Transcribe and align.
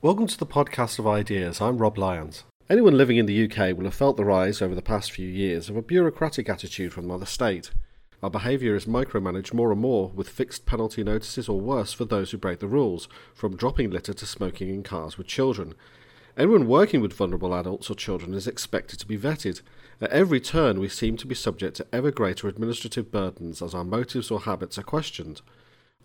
Welcome 0.00 0.28
to 0.28 0.38
the 0.38 0.46
podcast 0.46 1.00
of 1.00 1.08
ideas. 1.08 1.60
I'm 1.60 1.78
Rob 1.78 1.98
Lyons. 1.98 2.44
Anyone 2.70 2.96
living 2.96 3.16
in 3.16 3.26
the 3.26 3.50
UK 3.50 3.76
will 3.76 3.82
have 3.82 3.94
felt 3.94 4.16
the 4.16 4.24
rise 4.24 4.62
over 4.62 4.76
the 4.76 4.80
past 4.80 5.10
few 5.10 5.26
years 5.26 5.68
of 5.68 5.76
a 5.76 5.82
bureaucratic 5.82 6.48
attitude 6.48 6.92
from 6.92 7.02
the 7.02 7.08
mother 7.08 7.26
state. 7.26 7.72
Our 8.22 8.30
behaviour 8.30 8.76
is 8.76 8.84
micromanaged 8.84 9.52
more 9.52 9.72
and 9.72 9.80
more, 9.80 10.12
with 10.14 10.28
fixed 10.28 10.66
penalty 10.66 11.02
notices 11.02 11.48
or 11.48 11.60
worse 11.60 11.92
for 11.92 12.04
those 12.04 12.30
who 12.30 12.38
break 12.38 12.60
the 12.60 12.68
rules, 12.68 13.08
from 13.34 13.56
dropping 13.56 13.90
litter 13.90 14.12
to 14.12 14.24
smoking 14.24 14.68
in 14.68 14.84
cars 14.84 15.18
with 15.18 15.26
children. 15.26 15.74
Anyone 16.36 16.68
working 16.68 17.00
with 17.00 17.12
vulnerable 17.12 17.52
adults 17.52 17.90
or 17.90 17.96
children 17.96 18.34
is 18.34 18.46
expected 18.46 19.00
to 19.00 19.06
be 19.06 19.18
vetted. 19.18 19.62
At 20.00 20.10
every 20.10 20.38
turn, 20.38 20.78
we 20.78 20.88
seem 20.88 21.16
to 21.16 21.26
be 21.26 21.34
subject 21.34 21.76
to 21.78 21.86
ever 21.92 22.12
greater 22.12 22.46
administrative 22.46 23.10
burdens 23.10 23.60
as 23.60 23.74
our 23.74 23.82
motives 23.82 24.30
or 24.30 24.42
habits 24.42 24.78
are 24.78 24.84
questioned. 24.84 25.42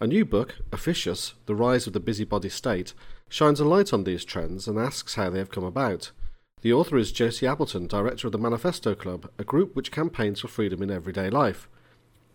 A 0.03 0.05
new 0.05 0.25
book, 0.25 0.55
Officious 0.73 1.33
The 1.45 1.55
Rise 1.55 1.87
of 1.87 1.93
the 1.93 1.99
Busybody 2.01 2.49
State, 2.49 2.93
shines 3.29 3.61
a 3.61 3.63
light 3.63 3.93
on 3.93 4.03
these 4.03 4.25
trends 4.25 4.67
and 4.67 4.77
asks 4.77 5.15
how 5.15 5.29
they 5.29 5.37
have 5.37 5.49
come 5.49 5.63
about. 5.63 6.11
The 6.59 6.73
author 6.73 6.97
is 6.97 7.13
Josie 7.13 7.47
Appleton, 7.47 7.87
director 7.87 8.27
of 8.27 8.33
the 8.33 8.37
Manifesto 8.37 8.95
Club, 8.95 9.31
a 9.39 9.45
group 9.45 9.77
which 9.77 9.93
campaigns 9.93 10.41
for 10.41 10.49
freedom 10.49 10.83
in 10.83 10.91
everyday 10.91 11.29
life. 11.29 11.69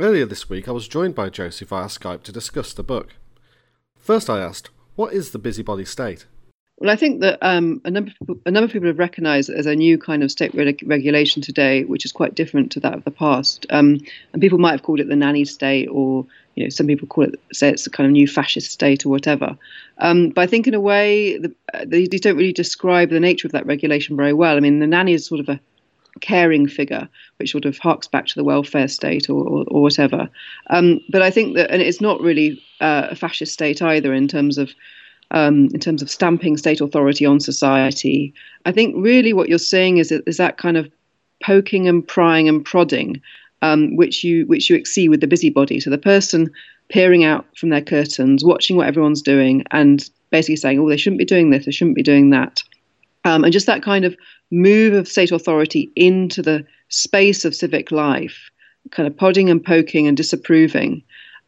Earlier 0.01 0.25
this 0.25 0.49
week, 0.49 0.67
I 0.67 0.71
was 0.71 0.89
joined 0.89 1.15
by 1.15 1.29
Josie 1.29 1.67
via 1.67 1.89
Skype 1.89 2.23
to 2.23 2.33
discuss 2.33 2.73
the 2.73 2.83
book. 2.83 3.17
First, 3.99 4.31
I 4.31 4.41
asked, 4.41 4.71
What 4.95 5.13
is 5.13 5.33
the 5.33 5.39
busybody 5.39 5.85
state? 5.85 6.25
Well, 6.81 6.91
I 6.91 6.97
think 6.97 7.21
that 7.23 7.39
um, 7.43 7.81
a 7.85 7.91
number 7.91 8.11
of 8.11 8.19
people, 8.19 8.41
a 8.47 8.53
number 8.53 8.67
of 8.67 8.73
people 8.73 8.87
have 8.87 9.01
recognised 9.01 9.51
as 9.51 9.67
a 9.67 9.75
new 9.75 9.99
kind 9.99 10.23
of 10.23 10.31
state 10.31 10.55
reg- 10.55 10.85
regulation 10.87 11.43
today, 11.43 11.83
which 11.85 12.05
is 12.05 12.13
quite 12.13 12.37
different 12.37 12.71
to 12.73 12.81
that 12.81 12.95
of 12.95 13.03
the 13.03 13.11
past. 13.11 13.67
Um, 13.71 14.01
and 14.33 14.41
people 14.41 14.59
might 14.59 14.73
have 14.73 14.85
called 14.85 15.01
it 15.01 15.09
the 15.09 15.17
nanny 15.17 15.45
state, 15.45 15.89
or 15.89 16.25
you 16.55 16.65
know, 16.65 16.71
some 16.71 16.87
people 16.87 17.09
call 17.09 17.25
it 17.25 17.41
say 17.53 17.69
it's 17.69 17.87
a 17.87 17.91
kind 17.91 18.07
of 18.07 18.13
new 18.13 18.29
fascist 18.29 18.71
state 18.71 19.05
or 19.05 19.09
whatever. 19.09 19.59
Um, 19.99 20.29
but 20.31 20.43
I 20.43 20.47
think 20.47 20.69
in 20.69 20.75
a 20.75 20.81
way, 20.81 21.39
the, 21.39 21.53
these 21.87 22.21
don't 22.21 22.37
really 22.37 22.53
describe 22.53 23.11
the 23.11 23.21
nature 23.21 23.49
of 23.49 23.53
that 23.53 23.67
regulation 23.67 24.17
very 24.17 24.33
well. 24.33 24.57
I 24.57 24.61
mean, 24.61 24.79
the 24.79 24.87
nanny 24.87 25.15
is 25.15 25.27
sort 25.27 25.41
of 25.41 25.49
a 25.49 25.61
caring 26.21 26.69
figure, 26.69 27.09
which 27.39 27.51
sort 27.51 27.65
of 27.65 27.77
harks 27.79 28.07
back 28.07 28.27
to 28.27 28.35
the 28.37 28.45
welfare 28.45 28.89
state 28.89 29.29
or, 29.29 29.45
or, 29.45 29.65
or 29.67 29.83
whatever. 29.83 30.29
Um, 30.69 31.01
but 31.11 31.23
I 31.23 31.31
think 31.31 31.57
that, 31.57 31.73
and 31.73 31.83
it's 31.83 32.01
not 32.01 32.21
really 32.21 32.63
uh, 32.81 33.09
a 33.11 33.17
fascist 33.17 33.53
state 33.53 33.83
either 33.83 34.15
in 34.15 34.29
terms 34.29 34.59
of 34.59 34.71
um, 35.31 35.69
in 35.75 35.81
terms 35.81 36.03
of 36.03 36.11
stamping 36.11 36.57
state 36.57 36.81
authority 36.81 37.27
on 37.27 37.41
society. 37.41 38.33
I 38.65 38.73
think 38.73 38.95
really 38.97 39.33
what 39.33 39.49
you're 39.49 39.59
seeing 39.59 39.99
is, 39.99 40.11
is 40.13 40.37
that 40.39 40.59
kind 40.59 40.77
of 40.77 40.91
poking 41.43 41.87
and 41.89 42.07
prying 42.07 42.49
and 42.49 42.65
prodding, 42.65 43.21
um, 43.63 43.97
which 43.97 44.25
you 44.25 44.47
which 44.47 44.71
you 44.71 44.85
see 44.85 45.09
with 45.09 45.21
the 45.21 45.27
busybody. 45.27 45.81
So 45.81 45.91
the 45.91 45.99
person 45.99 46.51
peering 46.89 47.25
out 47.25 47.47
from 47.57 47.69
their 47.69 47.83
curtains, 47.83 48.45
watching 48.45 48.77
what 48.77 48.87
everyone's 48.87 49.23
doing, 49.23 49.65
and 49.71 50.09
basically 50.31 50.57
saying, 50.57 50.79
"Oh, 50.79 50.89
they 50.89 50.97
shouldn't 50.97 51.19
be 51.19 51.25
doing 51.25 51.51
this, 51.51 51.67
they 51.67 51.73
shouldn't 51.73 51.97
be 51.97 52.03
doing 52.03 52.31
that," 52.31 52.63
um, 53.25 53.45
and 53.45 53.53
just 53.53 53.67
that 53.67 53.83
kind 53.83 54.05
of 54.05 54.17
move 54.51 54.95
of 54.95 55.07
state 55.07 55.31
authority 55.31 55.91
into 55.95 56.41
the 56.41 56.65
space 56.89 57.45
of 57.45 57.55
civic 57.55 57.93
life, 57.93 58.51
kind 58.91 59.07
of 59.07 59.17
prodding 59.17 59.51
and 59.51 59.63
poking 59.63 60.07
and 60.07 60.17
disapproving 60.17 61.03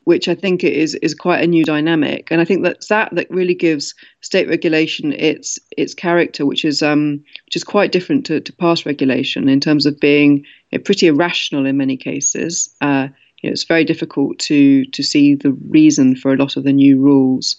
which 0.05 0.29
I 0.29 0.35
think 0.35 0.65
is 0.65 0.95
is 0.97 1.15
quite 1.15 1.43
a 1.43 1.47
new 1.47 1.65
dynamic. 1.65 2.29
And 2.31 2.41
I 2.41 2.45
think 2.45 2.63
that's 2.63 2.89
that 2.89 3.15
that 3.15 3.31
really 3.31 3.55
gives 3.55 3.95
state 4.21 4.49
regulation 4.49 5.13
its 5.13 5.59
its 5.77 5.95
character, 5.95 6.47
which 6.47 6.65
is 6.65 6.83
um, 6.83 7.23
which 7.47 7.57
is 7.57 7.65
quite 7.65 7.93
different 7.93 8.27
to, 8.27 8.41
to 8.41 8.53
past 8.53 8.87
regulation 8.87 9.49
in 9.49 9.61
terms 9.61 9.87
of 9.87 10.01
being 10.01 10.45
pretty 10.85 11.07
irrational 11.07 11.67
in 11.67 11.77
many 11.77 11.97
cases. 11.97 12.75
Uh, 12.81 13.09
you 13.43 13.49
know, 13.49 13.53
it's 13.53 13.65
very 13.65 13.85
difficult 13.85 14.39
to 14.41 14.85
to 14.87 15.03
see 15.03 15.35
the 15.35 15.53
reason 15.69 16.17
for 16.17 16.33
a 16.33 16.37
lot 16.37 16.57
of 16.57 16.65
the 16.65 16.73
new 16.73 16.99
rules. 16.99 17.57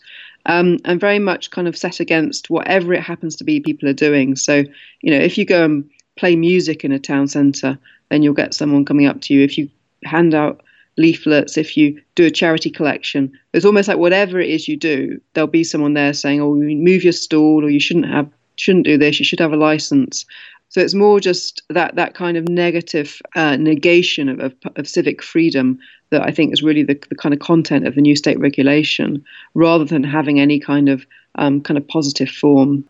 Um, 0.47 0.79
and 0.85 0.99
very 0.99 1.19
much 1.19 1.51
kind 1.51 1.67
of 1.67 1.77
set 1.77 1.99
against 1.99 2.49
whatever 2.49 2.95
it 2.95 3.03
happens 3.03 3.35
to 3.35 3.43
be 3.43 3.59
people 3.59 3.87
are 3.87 3.93
doing. 3.93 4.35
So, 4.35 4.63
you 5.01 5.11
know, 5.11 5.19
if 5.19 5.37
you 5.37 5.45
go 5.45 5.63
and 5.63 5.87
play 6.17 6.35
music 6.35 6.83
in 6.83 6.91
a 6.91 6.97
town 6.97 7.27
centre, 7.27 7.77
then 8.09 8.23
you'll 8.23 8.33
get 8.33 8.55
someone 8.55 8.83
coming 8.83 9.05
up 9.05 9.21
to 9.21 9.35
you. 9.35 9.43
If 9.43 9.55
you 9.59 9.69
hand 10.03 10.33
out 10.33 10.63
leaflets, 10.97 11.57
if 11.57 11.77
you 11.77 12.01
do 12.15 12.25
a 12.25 12.31
charity 12.31 12.69
collection, 12.69 13.31
it's 13.53 13.65
almost 13.65 13.87
like 13.87 13.97
whatever 13.97 14.39
it 14.39 14.49
is 14.49 14.67
you 14.67 14.77
do, 14.77 15.19
there'll 15.33 15.47
be 15.47 15.63
someone 15.63 15.93
there 15.93 16.13
saying, 16.13 16.41
"Oh, 16.41 16.55
move 16.55 17.03
your 17.03 17.13
stall," 17.13 17.63
or 17.63 17.69
"You 17.69 17.79
shouldn't 17.79 18.07
have, 18.07 18.29
shouldn't 18.55 18.85
do 18.85 18.97
this. 18.97 19.19
You 19.19 19.25
should 19.25 19.39
have 19.39 19.53
a 19.53 19.57
license." 19.57 20.25
So 20.69 20.79
it's 20.79 20.93
more 20.93 21.19
just 21.19 21.63
that 21.69 21.95
that 21.95 22.13
kind 22.13 22.37
of 22.37 22.47
negative 22.47 23.21
uh, 23.35 23.57
negation 23.57 24.29
of, 24.29 24.39
of, 24.39 24.53
of, 24.77 24.87
civic 24.87 25.21
freedom 25.21 25.77
that 26.11 26.21
I 26.21 26.31
think 26.31 26.53
is 26.53 26.63
really 26.63 26.83
the, 26.83 26.97
the 27.09 27.15
kind 27.15 27.33
of 27.33 27.41
content 27.41 27.85
of 27.85 27.95
the 27.95 28.01
new 28.01 28.15
state 28.15 28.39
regulation, 28.39 29.23
rather 29.53 29.83
than 29.83 30.03
having 30.03 30.39
any 30.39 30.61
kind 30.61 30.87
of 30.87 31.05
um, 31.35 31.59
kind 31.61 31.77
of 31.77 31.85
positive 31.87 32.29
form. 32.29 32.85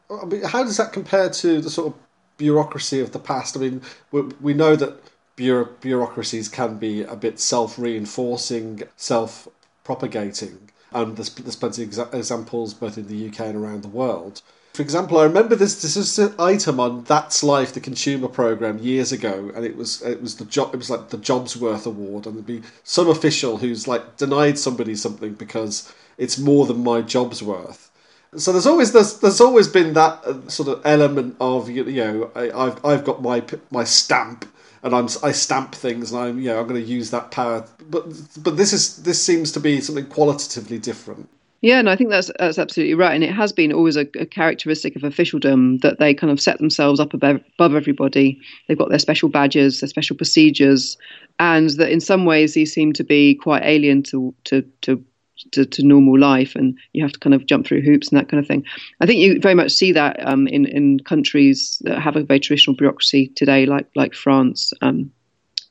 How 0.45 0.63
does 0.63 0.78
that 0.78 0.94
compare 0.94 1.29
to 1.29 1.59
the 1.59 1.69
sort 1.72 1.88
of 1.88 2.00
bureaucracy 2.38 3.00
of 3.00 3.13
the 3.13 3.19
past? 3.19 3.57
I 3.57 3.61
mean, 3.61 3.81
we, 4.11 4.22
we 4.41 4.53
know 4.53 4.75
that 4.75 5.01
bureaucracies 5.35 6.49
can 6.49 6.77
be 6.77 7.03
a 7.03 7.15
bit 7.15 7.39
self 7.39 7.79
reinforcing, 7.79 8.83
self 8.95 9.47
propagating. 9.83 10.69
And 10.93 11.15
there's, 11.15 11.33
there's 11.35 11.55
plenty 11.55 11.83
of 11.83 11.89
exa- 11.89 12.13
examples 12.13 12.73
both 12.73 12.97
in 12.97 13.07
the 13.07 13.27
UK 13.27 13.39
and 13.41 13.55
around 13.55 13.81
the 13.81 13.87
world. 13.87 14.41
For 14.73 14.81
example, 14.81 15.19
I 15.19 15.23
remember 15.23 15.55
this 15.55 15.81
this 15.81 15.97
is 15.97 16.17
an 16.17 16.33
item 16.39 16.79
on 16.79 17.03
That's 17.03 17.43
Life, 17.43 17.73
the 17.73 17.81
consumer 17.81 18.29
program, 18.29 18.77
years 18.79 19.11
ago, 19.11 19.51
and 19.53 19.65
it 19.65 19.75
was 19.75 20.01
it 20.01 20.21
was 20.21 20.37
the 20.37 20.45
job 20.45 20.73
it 20.73 20.77
was 20.77 20.89
like 20.89 21.09
the 21.09 21.17
Jobsworth 21.17 21.85
Award, 21.85 22.25
and 22.25 22.35
there'd 22.35 22.45
be 22.45 22.61
some 22.83 23.09
official 23.09 23.57
who's 23.57 23.85
like 23.85 24.15
denied 24.15 24.57
somebody 24.57 24.95
something 24.95 25.33
because 25.33 25.93
it's 26.17 26.37
more 26.37 26.65
than 26.65 26.85
my 26.85 27.01
job's 27.01 27.43
worth. 27.43 27.91
So 28.37 28.53
there's 28.53 28.65
always 28.65 28.93
there's, 28.93 29.19
there's 29.19 29.41
always 29.41 29.67
been 29.67 29.93
that 29.93 30.23
uh, 30.23 30.47
sort 30.47 30.69
of 30.69 30.81
element 30.85 31.35
of 31.41 31.69
you, 31.69 31.83
know 31.83 32.31
I, 32.33 32.49
I've 32.51 32.85
I've 32.85 33.03
got 33.03 33.21
my 33.21 33.43
my 33.71 33.83
stamp 33.83 34.45
and 34.83 34.95
I'm 34.95 35.07
I 35.23 35.31
stamp 35.31 35.75
things, 35.75 36.11
and 36.11 36.21
I'm 36.21 36.39
you 36.39 36.49
know 36.49 36.59
I'm 36.59 36.67
going 36.67 36.81
to 36.81 36.87
use 36.87 37.11
that 37.11 37.31
power. 37.31 37.65
But 37.89 38.05
but 38.37 38.57
this 38.57 38.73
is 38.73 38.97
this 39.03 39.21
seems 39.21 39.51
to 39.53 39.59
be 39.59 39.81
something 39.81 40.07
qualitatively 40.07 40.79
different. 40.79 41.29
Yeah, 41.61 41.79
no, 41.83 41.91
I 41.91 41.95
think 41.95 42.09
that's 42.09 42.31
that's 42.39 42.57
absolutely 42.57 42.95
right, 42.95 43.13
and 43.13 43.23
it 43.23 43.33
has 43.33 43.53
been 43.53 43.71
always 43.71 43.95
a, 43.95 44.07
a, 44.19 44.25
characteristic 44.25 44.95
of 44.95 45.03
officialdom 45.03 45.77
that 45.79 45.99
they 45.99 46.11
kind 46.11 46.31
of 46.31 46.41
set 46.41 46.57
themselves 46.57 46.99
up 46.99 47.13
above, 47.13 47.39
above 47.53 47.75
everybody. 47.75 48.41
They've 48.67 48.77
got 48.77 48.89
their 48.89 48.97
special 48.97 49.29
badges, 49.29 49.79
their 49.79 49.87
special 49.87 50.15
procedures, 50.15 50.97
and 51.37 51.69
that 51.71 51.91
in 51.91 51.99
some 51.99 52.25
ways 52.25 52.55
these 52.55 52.73
seem 52.73 52.93
to 52.93 53.03
be 53.03 53.35
quite 53.35 53.61
alien 53.63 54.01
to 54.03 54.33
to 54.45 54.63
to 54.81 55.03
to, 55.52 55.66
to, 55.66 55.84
normal 55.84 56.19
life 56.19 56.56
and 56.56 56.78
you 56.94 57.03
have 57.03 57.12
to 57.12 57.19
kind 57.19 57.34
of 57.34 57.46
jump 57.46 57.66
through 57.66 57.81
hoops 57.81 58.09
and 58.09 58.19
that 58.19 58.29
kind 58.29 58.40
of 58.40 58.47
thing. 58.47 58.63
I 59.00 59.06
think 59.06 59.19
you 59.19 59.40
very 59.40 59.56
much 59.56 59.72
see 59.72 59.91
that 59.91 60.25
um, 60.25 60.47
in, 60.47 60.66
in 60.66 61.00
countries 61.00 61.81
that 61.84 62.00
have 62.00 62.16
a 62.16 62.24
very 62.24 62.40
traditional 62.40 62.75
bureaucracy 62.75 63.31
today, 63.35 63.66
like 63.66 63.88
like 63.96 64.13
France. 64.13 64.74
Um, 64.81 65.12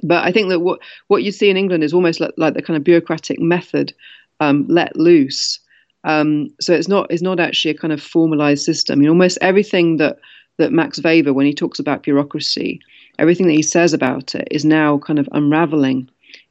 but 0.03 0.25
I 0.25 0.33
think 0.33 0.49
that 0.49 0.61
what, 0.61 0.81
what 1.09 1.23
you 1.23 1.33
see 1.33 1.51
in 1.51 1.57
England 1.57 1.85
is 1.85 1.93
almost 1.93 2.21
like, 2.21 2.33
like 2.37 2.55
the 2.55 2.63
kind 2.63 2.77
of 2.77 2.85
bureaucratic 2.85 3.39
method 3.39 3.93
um, 4.41 4.67
let 4.69 4.97
loose. 4.97 5.61
Um, 6.05 6.49
so 6.61 6.73
it's 6.73 6.89
not 6.89 7.11
it's 7.11 7.23
not 7.23 7.41
actually 7.41 7.73
a 7.73 7.79
kind 7.79 7.93
of 7.93 8.03
formalized 8.03 8.65
system. 8.65 8.99
I 8.99 9.01
mean, 9.01 9.09
almost 9.09 9.39
everything 9.43 9.99
that 9.99 10.19
that 10.57 10.73
Max 10.73 11.03
Weber, 11.03 11.33
when 11.33 11.47
he 11.47 11.55
talks 11.55 11.79
about 11.79 12.03
bureaucracy, 12.03 12.81
everything 13.19 13.47
that 13.47 13.55
he 13.55 13.63
says 13.63 13.93
about 13.93 14.35
it 14.35 14.49
is 14.51 14.65
now 14.65 14.99
kind 14.99 15.19
of 15.19 15.29
unraveling 15.33 16.09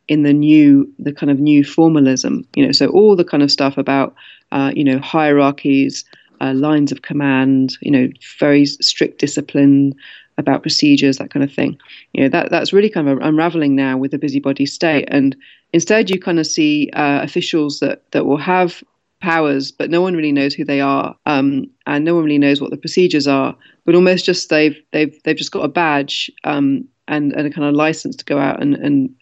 in 0.09 0.23
the 0.23 0.33
new 0.33 0.91
the 0.99 1.13
kind 1.13 1.31
of 1.31 1.39
new 1.39 1.63
formalism 1.63 2.45
you 2.55 2.65
know 2.65 2.71
so 2.71 2.87
all 2.87 3.15
the 3.15 3.23
kind 3.23 3.41
of 3.41 3.49
stuff 3.49 3.77
about 3.77 4.13
uh, 4.51 4.71
you 4.75 4.83
know 4.83 4.99
hierarchies 4.99 6.03
uh, 6.41 6.53
lines 6.53 6.91
of 6.91 7.01
command 7.01 7.77
you 7.81 7.91
know 7.91 8.09
very 8.39 8.65
strict 8.65 9.19
discipline 9.19 9.95
about 10.39 10.61
procedures 10.63 11.17
that 11.17 11.29
kind 11.29 11.43
of 11.43 11.53
thing. 11.53 11.77
You 12.13 12.23
know 12.23 12.29
that 12.29 12.49
that's 12.49 12.73
really 12.73 12.89
kind 12.89 13.07
of 13.07 13.19
unraveling 13.21 13.75
now 13.75 13.97
with 13.97 14.11
the 14.11 14.17
busybody 14.17 14.65
state. 14.65 15.05
And 15.09 15.35
instead 15.73 16.09
you 16.09 16.19
kind 16.19 16.39
of 16.39 16.47
see 16.47 16.89
uh, 16.93 17.21
officials 17.21 17.79
that 17.81 18.09
that 18.11 18.25
will 18.25 18.37
have 18.37 18.81
powers 19.21 19.69
but 19.69 19.89
no 19.89 19.99
one 19.99 20.15
really 20.15 20.31
knows 20.31 20.53
who 20.53 20.63
they 20.63 20.79
are 20.79 21.13
um, 21.25 21.69
and 21.85 22.05
no 22.05 22.15
one 22.15 22.23
really 22.23 22.37
knows 22.37 22.61
what 22.61 22.71
the 22.71 22.77
procedures 22.77 23.27
are. 23.27 23.55
But 23.85 23.95
almost 23.95 24.25
just 24.25 24.49
they've 24.49 24.81
they've 24.91 25.15
they've 25.23 25.35
just 25.35 25.51
got 25.51 25.65
a 25.65 25.67
badge 25.67 26.31
um, 26.45 26.87
and, 27.07 27.33
and 27.33 27.45
a 27.45 27.51
kind 27.51 27.67
of 27.67 27.75
license 27.75 28.15
to 28.15 28.25
go 28.25 28.39
out 28.39 28.61
and, 28.61 28.75
and 28.75 29.13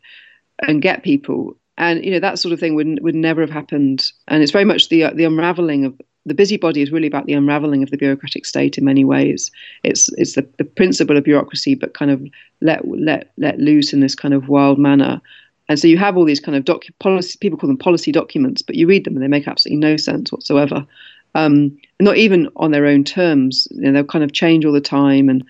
and 0.67 0.81
get 0.81 1.03
people. 1.03 1.55
And 1.77 2.03
you 2.03 2.11
know 2.11 2.19
that 2.19 2.39
sort 2.39 2.53
of 2.53 2.59
thing 2.59 2.75
would 2.75 2.99
would 3.01 3.15
never 3.15 3.41
have 3.41 3.49
happened. 3.49 4.11
And 4.27 4.41
it's 4.41 4.51
very 4.51 4.65
much 4.65 4.89
the 4.89 5.09
the 5.13 5.25
unraveling 5.25 5.85
of 5.85 5.99
the 6.25 6.33
busybody 6.33 6.81
is 6.81 6.91
really 6.91 7.07
about 7.07 7.25
the 7.25 7.33
unraveling 7.33 7.83
of 7.83 7.89
the 7.89 7.97
bureaucratic 7.97 8.45
state 8.45 8.77
in 8.77 8.83
many 8.83 9.05
ways. 9.05 9.51
It's 9.83 10.09
it's 10.17 10.33
the, 10.33 10.47
the 10.57 10.65
principle 10.65 11.17
of 11.17 11.23
bureaucracy, 11.23 11.75
but 11.75 11.93
kind 11.93 12.11
of 12.11 12.21
let 12.61 12.85
let 12.87 13.31
let 13.37 13.59
loose 13.59 13.93
in 13.93 14.01
this 14.01 14.15
kind 14.15 14.33
of 14.33 14.49
wild 14.49 14.77
manner. 14.77 15.21
And 15.69 15.79
so 15.79 15.87
you 15.87 15.97
have 15.97 16.15
all 16.15 16.25
these 16.25 16.39
kind 16.39 16.55
of 16.55 16.65
doc, 16.65 16.83
policy, 16.99 17.37
people 17.39 17.57
call 17.57 17.67
them 17.67 17.77
policy 17.77 18.11
documents, 18.11 18.61
but 18.61 18.75
you 18.75 18.87
read 18.87 19.03
them 19.03 19.15
and 19.15 19.23
they 19.23 19.27
make 19.27 19.47
absolutely 19.47 19.79
no 19.79 19.97
sense 19.97 20.31
whatsoever. 20.31 20.85
Um, 21.35 21.77
not 21.99 22.17
even 22.17 22.49
on 22.55 22.71
their 22.71 22.85
own 22.85 23.03
terms. 23.03 23.67
You 23.71 23.81
know, 23.81 23.91
they'll 23.91 24.05
kind 24.05 24.23
of 24.23 24.31
change 24.31 24.65
all 24.65 24.71
the 24.71 24.81
time. 24.81 25.29
And, 25.29 25.43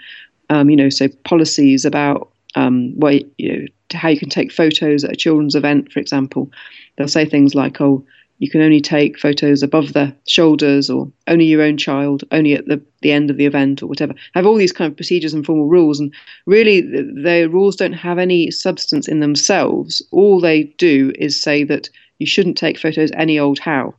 um, 0.49 0.69
you 0.69 0.75
know, 0.75 0.89
so 0.89 1.07
policies 1.23 1.85
about 1.85 2.31
um, 2.57 2.93
you 3.37 3.53
know, 3.53 3.65
how 3.93 4.09
you 4.09 4.19
can 4.19 4.29
take 4.29 4.51
photos 4.51 5.03
at 5.03 5.13
a 5.13 5.15
children's 5.15 5.55
event, 5.55 5.91
for 5.91 5.99
example. 5.99 6.51
They'll 6.95 7.07
say 7.07 7.25
things 7.25 7.55
like, 7.55 7.79
"Oh, 7.79 8.03
you 8.39 8.49
can 8.49 8.61
only 8.61 8.81
take 8.81 9.19
photos 9.19 9.63
above 9.63 9.93
the 9.93 10.15
shoulders 10.27 10.89
or 10.89 11.11
only 11.27 11.45
your 11.45 11.61
own 11.61 11.77
child, 11.77 12.23
only 12.31 12.53
at 12.53 12.65
the, 12.67 12.81
the 13.01 13.11
end 13.11 13.29
of 13.29 13.37
the 13.37 13.45
event 13.45 13.81
or 13.81 13.87
whatever. 13.87 14.13
Have 14.35 14.45
all 14.45 14.55
these 14.55 14.71
kind 14.71 14.91
of 14.91 14.95
procedures 14.95 15.33
and 15.33 15.45
formal 15.45 15.67
rules. 15.67 15.99
And 15.99 16.13
really, 16.45 16.81
the, 16.81 17.03
the 17.23 17.49
rules 17.49 17.75
don't 17.75 17.93
have 17.93 18.19
any 18.19 18.51
substance 18.51 19.07
in 19.07 19.19
themselves. 19.19 20.01
All 20.11 20.39
they 20.39 20.63
do 20.77 21.11
is 21.15 21.41
say 21.41 21.63
that 21.65 21.89
you 22.19 22.27
shouldn't 22.27 22.57
take 22.57 22.79
photos 22.79 23.11
any 23.15 23.39
old 23.39 23.59
how. 23.59 23.95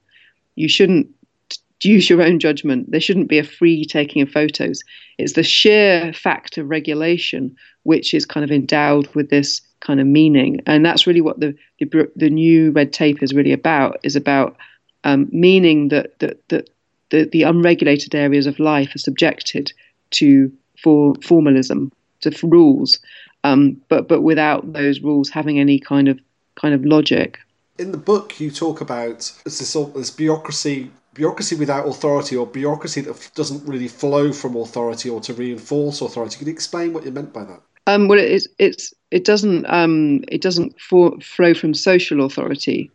You 0.54 0.68
shouldn't 0.68 1.08
use 1.82 2.10
your 2.10 2.22
own 2.22 2.38
judgment. 2.38 2.90
There 2.90 3.00
shouldn't 3.00 3.28
be 3.28 3.38
a 3.38 3.44
free 3.44 3.84
taking 3.84 4.22
of 4.22 4.30
photos. 4.30 4.82
It's 5.18 5.34
the 5.34 5.42
sheer 5.42 6.12
fact 6.12 6.58
of 6.58 6.68
regulation 6.68 7.56
which 7.88 8.12
is 8.12 8.26
kind 8.26 8.44
of 8.44 8.50
endowed 8.50 9.06
with 9.14 9.30
this 9.30 9.62
kind 9.80 9.98
of 9.98 10.06
meaning, 10.06 10.60
and 10.66 10.84
that's 10.84 11.06
really 11.06 11.22
what 11.22 11.40
the 11.40 11.56
the, 11.80 12.10
the 12.14 12.28
new 12.28 12.70
red 12.72 12.92
tape 12.92 13.22
is 13.22 13.32
really 13.32 13.52
about. 13.52 13.98
Is 14.02 14.14
about 14.14 14.56
um, 15.04 15.26
meaning 15.32 15.88
that 15.88 16.18
that 16.18 16.36
that 16.50 16.68
the, 17.08 17.24
the 17.32 17.44
unregulated 17.44 18.14
areas 18.14 18.46
of 18.46 18.58
life 18.58 18.94
are 18.94 18.98
subjected 18.98 19.72
to 20.10 20.52
for 20.82 21.14
formalism, 21.22 21.90
to 22.20 22.30
rules, 22.46 22.98
um, 23.42 23.80
but 23.88 24.06
but 24.06 24.20
without 24.20 24.70
those 24.74 25.00
rules 25.00 25.30
having 25.30 25.58
any 25.58 25.78
kind 25.78 26.08
of 26.08 26.20
kind 26.56 26.74
of 26.74 26.84
logic. 26.84 27.38
In 27.78 27.92
the 27.92 28.04
book, 28.12 28.38
you 28.38 28.50
talk 28.50 28.82
about 28.82 29.32
this, 29.44 29.74
this 29.94 30.10
bureaucracy 30.10 30.90
bureaucracy 31.14 31.56
without 31.56 31.88
authority 31.88 32.36
or 32.36 32.46
bureaucracy 32.46 33.00
that 33.00 33.30
doesn't 33.34 33.66
really 33.66 33.88
flow 33.88 34.30
from 34.32 34.54
authority 34.56 35.08
or 35.10 35.20
to 35.20 35.34
reinforce 35.34 36.00
authority. 36.00 36.38
Can 36.38 36.46
you 36.46 36.52
explain 36.52 36.92
what 36.92 37.04
you 37.04 37.10
meant 37.10 37.32
by 37.32 37.44
that? 37.44 37.60
Um, 37.88 38.06
well, 38.06 38.18
it's 38.18 38.46
it's 38.58 38.92
it 39.10 39.24
doesn't 39.24 39.64
um, 39.66 40.22
it 40.28 40.42
doesn't 40.42 40.78
for, 40.78 41.18
flow 41.20 41.54
from 41.54 41.74
social 41.74 42.24
authority. 42.24 42.90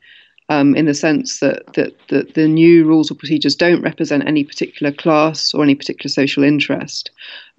Um, 0.49 0.75
in 0.75 0.85
the 0.85 0.93
sense 0.93 1.39
that, 1.39 1.73
that, 1.75 1.93
that 2.09 2.33
the 2.33 2.49
new 2.49 2.85
rules 2.85 3.09
or 3.09 3.15
procedures 3.15 3.55
don't 3.55 3.81
represent 3.81 4.27
any 4.27 4.43
particular 4.43 4.91
class 4.91 5.53
or 5.53 5.63
any 5.63 5.73
particular 5.73 6.09
social 6.09 6.43
interest, 6.43 7.11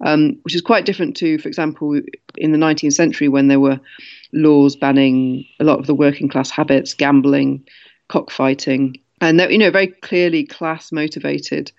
um, 0.05 0.37
which 0.43 0.53
is 0.53 0.61
quite 0.61 0.85
different 0.85 1.17
to, 1.17 1.39
for 1.39 1.47
example, 1.47 1.99
in 2.37 2.51
the 2.51 2.59
19th 2.59 2.93
century 2.93 3.27
when 3.27 3.47
there 3.47 3.59
were 3.59 3.79
laws 4.33 4.75
banning 4.75 5.43
a 5.59 5.63
lot 5.63 5.79
of 5.79 5.87
the 5.87 5.95
working 5.95 6.29
class 6.29 6.51
habits, 6.51 6.93
gambling, 6.93 7.65
cockfighting, 8.07 8.95
and 9.19 9.39
that, 9.39 9.51
you 9.51 9.57
know 9.57 9.71
very 9.71 9.87
clearly 9.87 10.45
class 10.45 10.91
motivated 10.91 11.71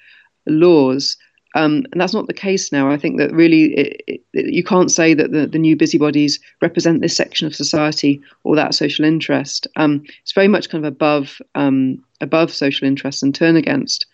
laws. 0.44 1.16
Um, 1.56 1.86
and 1.90 2.00
that's 2.00 2.12
not 2.12 2.26
the 2.26 2.34
case 2.34 2.70
now. 2.70 2.90
I 2.90 2.98
think 2.98 3.16
that 3.16 3.32
really 3.32 3.74
it, 3.74 4.02
it, 4.06 4.52
you 4.52 4.62
can't 4.62 4.90
say 4.90 5.14
that 5.14 5.32
the, 5.32 5.46
the 5.46 5.58
new 5.58 5.74
busybodies 5.74 6.38
represent 6.60 7.00
this 7.00 7.16
section 7.16 7.46
of 7.46 7.56
society 7.56 8.20
or 8.44 8.54
that 8.56 8.74
social 8.74 9.06
interest. 9.06 9.66
Um, 9.76 10.04
it's 10.20 10.32
very 10.32 10.48
much 10.48 10.68
kind 10.68 10.84
of 10.84 10.92
above 10.92 11.40
um, 11.54 12.04
above 12.20 12.52
social 12.52 12.86
interests 12.86 13.22
and 13.22 13.34
turn 13.34 13.56
against 13.56 14.04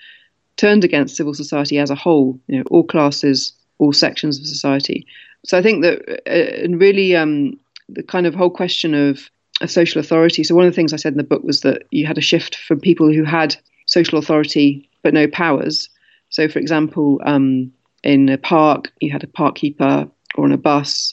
turned 0.56 0.84
against 0.84 1.16
civil 1.16 1.34
society 1.34 1.78
as 1.78 1.90
a 1.90 1.96
whole. 1.96 2.38
You 2.46 2.58
know, 2.58 2.64
all 2.70 2.84
classes, 2.84 3.52
all 3.78 3.92
sections 3.92 4.38
of 4.38 4.46
society. 4.46 5.04
So 5.44 5.58
I 5.58 5.62
think 5.62 5.82
that 5.82 6.22
uh, 6.28 6.62
and 6.64 6.80
really 6.80 7.16
um, 7.16 7.58
the 7.88 8.04
kind 8.04 8.26
of 8.26 8.36
whole 8.36 8.50
question 8.50 8.94
of 8.94 9.28
of 9.60 9.68
social 9.68 10.00
authority. 10.00 10.44
So 10.44 10.54
one 10.54 10.64
of 10.64 10.70
the 10.70 10.76
things 10.76 10.92
I 10.92 10.96
said 10.96 11.14
in 11.14 11.18
the 11.18 11.24
book 11.24 11.42
was 11.42 11.62
that 11.62 11.82
you 11.90 12.06
had 12.06 12.18
a 12.18 12.28
shift 12.30 12.54
from 12.54 12.78
people 12.78 13.12
who 13.12 13.24
had 13.24 13.56
social 13.86 14.16
authority 14.16 14.88
but 15.02 15.12
no 15.12 15.26
powers 15.26 15.88
so, 16.32 16.48
for 16.48 16.58
example, 16.58 17.20
um, 17.26 17.70
in 18.02 18.30
a 18.30 18.38
park, 18.38 18.90
you 19.00 19.12
had 19.12 19.22
a 19.22 19.26
park 19.28 19.54
keeper 19.54 20.08
or 20.34 20.44
on 20.44 20.52
a 20.52 20.56
bus, 20.56 21.12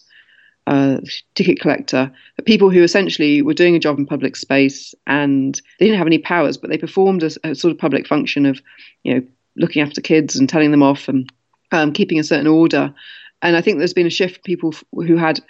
uh, 0.65 1.01
ticket 1.35 1.59
collector, 1.59 2.09
people 2.45 2.69
who 2.69 2.81
essentially 2.81 3.41
were 3.41 3.53
doing 3.53 3.75
a 3.75 3.79
job 3.79 3.97
in 3.97 4.05
public 4.05 4.37
space 4.37 4.95
and 5.07 5.61
they 5.77 5.85
didn't 5.85 5.97
have 5.97 6.07
any 6.07 6.19
powers, 6.19 6.55
but 6.55 6.69
they 6.69 6.77
performed 6.77 7.21
a, 7.21 7.31
a 7.43 7.53
sort 7.53 7.73
of 7.73 7.77
public 7.77 8.07
function 8.07 8.45
of, 8.45 8.61
you 9.03 9.13
know, 9.13 9.21
looking 9.57 9.81
after 9.81 9.99
kids 9.99 10.37
and 10.37 10.47
telling 10.47 10.71
them 10.71 10.83
off 10.83 11.09
and 11.09 11.29
um, 11.73 11.91
keeping 11.91 12.17
a 12.17 12.23
certain 12.23 12.47
order. 12.47 12.93
And 13.41 13.57
I 13.57 13.61
think 13.61 13.77
there's 13.77 13.93
been 13.93 14.07
a 14.07 14.11
shift 14.11 14.35
from 14.35 14.43
people 14.43 14.73
who 14.93 15.17
had 15.17 15.41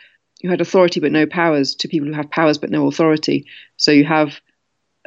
who 0.42 0.50
had 0.50 0.62
authority 0.62 1.00
but 1.00 1.12
no 1.12 1.28
powers 1.28 1.76
to 1.76 1.88
people 1.88 2.08
who 2.08 2.14
have 2.14 2.32
powers 2.32 2.58
but 2.58 2.72
no 2.72 2.88
authority. 2.88 3.46
So 3.78 3.92
you 3.92 4.06
have 4.06 4.40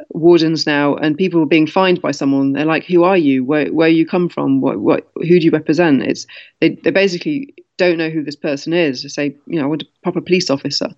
wardens 0.09 0.65
now 0.65 0.95
and 0.95 1.17
people 1.17 1.41
are 1.41 1.47
being 1.47 1.67
fined 1.67 2.01
by 2.01 2.11
someone. 2.11 2.53
They're 2.53 2.65
like 2.65 2.85
who 2.85 3.03
are 3.03 3.17
you? 3.17 3.43
Where 3.43 3.67
where 3.67 3.89
you 3.89 4.05
come 4.05 4.29
from? 4.29 4.61
What 4.61 4.79
what 4.79 5.07
who 5.15 5.39
do 5.39 5.45
you 5.45 5.51
represent? 5.51 6.03
It's 6.03 6.25
they, 6.59 6.69
they 6.83 6.91
basically 6.91 7.53
don't 7.77 7.97
know 7.97 8.09
who 8.09 8.23
this 8.23 8.35
person 8.35 8.73
is. 8.73 9.03
They 9.03 9.09
say 9.09 9.35
you 9.47 9.59
know 9.59 9.63
i 9.63 9.67
want 9.67 9.83
a 9.83 10.01
proper 10.03 10.21
police 10.21 10.49
officer. 10.49 10.89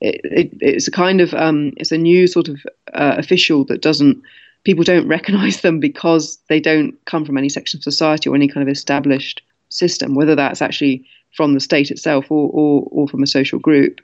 It, 0.00 0.20
it, 0.24 0.50
it's 0.60 0.86
a 0.86 0.92
kind 0.92 1.20
of 1.20 1.34
um, 1.34 1.72
it's 1.76 1.92
a 1.92 1.98
new 1.98 2.26
sort 2.26 2.48
of 2.48 2.60
uh, 2.94 3.16
official 3.18 3.64
that 3.66 3.82
doesn't 3.82 4.22
people 4.64 4.84
don't 4.84 5.08
recognize 5.16 5.60
them 5.60 5.80
because 5.80 6.38
they 6.48 6.60
don't 6.60 6.94
come 7.04 7.24
from 7.24 7.38
any 7.38 7.48
section 7.48 7.78
of 7.78 7.82
society 7.82 8.28
or 8.28 8.34
any 8.34 8.48
kind 8.48 8.66
of 8.66 8.72
established 8.72 9.42
system 9.70 10.14
whether 10.14 10.34
that's 10.34 10.62
actually 10.62 11.04
from 11.36 11.52
the 11.52 11.60
state 11.60 11.90
itself 11.90 12.30
or, 12.30 12.48
or, 12.54 12.88
or 12.90 13.06
from 13.06 13.22
a 13.22 13.26
social 13.26 13.58
group 13.58 14.00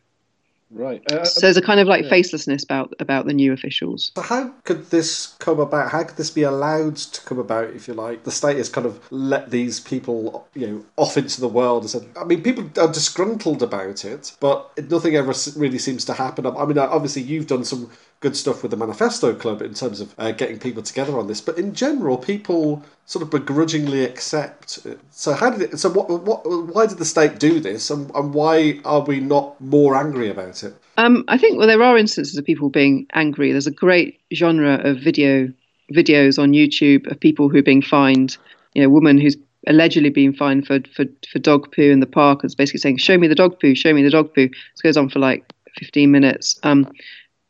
Right. 0.70 1.02
Uh, 1.10 1.24
so 1.24 1.40
there's 1.40 1.56
a 1.56 1.62
kind 1.62 1.78
of 1.78 1.86
like 1.86 2.04
yeah. 2.04 2.10
facelessness 2.10 2.64
about 2.64 2.94
about 2.98 3.26
the 3.26 3.32
new 3.32 3.52
officials. 3.52 4.10
So 4.16 4.22
how 4.22 4.52
could 4.64 4.90
this 4.90 5.34
come 5.38 5.60
about? 5.60 5.90
How 5.90 6.02
could 6.02 6.16
this 6.16 6.30
be 6.30 6.42
allowed 6.42 6.96
to 6.96 7.20
come 7.22 7.38
about, 7.38 7.70
if 7.70 7.86
you 7.86 7.94
like? 7.94 8.24
The 8.24 8.32
state 8.32 8.56
has 8.56 8.68
kind 8.68 8.86
of 8.86 9.00
let 9.12 9.50
these 9.50 9.78
people, 9.78 10.48
you 10.54 10.66
know, 10.66 10.84
off 10.96 11.16
into 11.16 11.40
the 11.40 11.48
world 11.48 11.82
and 11.82 11.90
said. 11.90 12.06
I 12.16 12.24
mean, 12.24 12.42
people 12.42 12.70
are 12.80 12.92
disgruntled 12.92 13.62
about 13.62 14.04
it, 14.04 14.36
but 14.40 14.70
nothing 14.90 15.14
ever 15.16 15.34
really 15.56 15.78
seems 15.78 16.04
to 16.06 16.14
happen. 16.14 16.46
I 16.46 16.64
mean, 16.64 16.78
obviously 16.78 17.22
you've 17.22 17.46
done 17.46 17.64
some 17.64 17.90
good 18.24 18.36
stuff 18.38 18.62
with 18.62 18.70
the 18.70 18.76
Manifesto 18.78 19.34
Club 19.34 19.60
in 19.60 19.74
terms 19.74 20.00
of 20.00 20.14
uh, 20.16 20.32
getting 20.32 20.58
people 20.58 20.82
together 20.82 21.18
on 21.18 21.26
this. 21.26 21.42
But 21.42 21.58
in 21.58 21.74
general, 21.74 22.16
people 22.16 22.82
sort 23.04 23.22
of 23.22 23.28
begrudgingly 23.30 24.02
accept. 24.02 24.78
It. 24.86 24.98
So 25.10 25.34
how 25.34 25.50
did 25.50 25.60
it? 25.60 25.78
So 25.78 25.90
what? 25.90 26.08
What? 26.08 26.40
Why 26.74 26.86
did 26.86 26.96
the 26.96 27.04
state 27.04 27.38
do 27.38 27.60
this, 27.60 27.90
and, 27.90 28.10
and 28.14 28.32
why 28.32 28.80
are 28.86 29.02
we 29.02 29.20
not 29.20 29.60
more 29.60 29.94
angry 29.94 30.30
about 30.30 30.64
it? 30.64 30.74
Um, 30.96 31.24
I 31.28 31.36
think 31.36 31.58
well, 31.58 31.66
there 31.66 31.82
are 31.82 31.98
instances 31.98 32.38
of 32.38 32.46
people 32.46 32.70
being 32.70 33.06
angry. 33.12 33.52
There's 33.52 33.66
a 33.66 33.78
great 33.86 34.18
genre 34.32 34.76
of 34.76 35.00
video 35.00 35.52
videos 35.92 36.42
on 36.42 36.52
YouTube 36.52 37.10
of 37.10 37.20
people 37.20 37.50
who 37.50 37.58
are 37.58 37.62
being 37.62 37.82
fined. 37.82 38.38
You 38.72 38.82
know, 38.82 38.88
a 38.88 38.90
woman 38.90 39.18
who's 39.18 39.36
allegedly 39.66 40.10
being 40.10 40.32
fined 40.32 40.66
for, 40.66 40.78
for, 40.94 41.04
for 41.30 41.38
dog 41.38 41.74
poo 41.74 41.90
in 41.90 42.00
the 42.00 42.06
park 42.06 42.42
is 42.42 42.54
basically 42.54 42.80
saying, 42.80 42.96
"Show 42.96 43.18
me 43.18 43.28
the 43.28 43.34
dog 43.34 43.60
poo, 43.60 43.74
show 43.74 43.92
me 43.92 44.02
the 44.02 44.08
dog 44.08 44.34
poo." 44.34 44.48
This 44.48 44.82
goes 44.82 44.96
on 44.96 45.10
for 45.10 45.18
like 45.18 45.52
15 45.78 46.10
minutes. 46.10 46.58
Um, 46.62 46.90